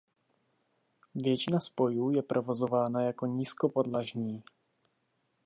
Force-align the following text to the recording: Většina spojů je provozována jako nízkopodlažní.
Většina 1.15 1.59
spojů 1.59 2.09
je 2.15 2.21
provozována 2.23 3.01
jako 3.03 3.25
nízkopodlažní. 3.25 4.43